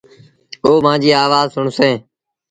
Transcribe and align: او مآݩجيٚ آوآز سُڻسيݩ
او 0.65 0.71
مآݩجيٚ 0.85 1.19
آوآز 1.23 1.47
سُڻسيݩ 1.53 1.97